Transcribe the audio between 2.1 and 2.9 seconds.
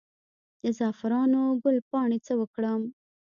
څه وکړم؟